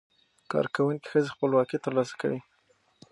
کارکوونکې 0.51 1.07
ښځې 1.11 1.33
خپلواکي 1.35 1.77
ترلاسه 1.85 2.13
کوي. 2.21 2.39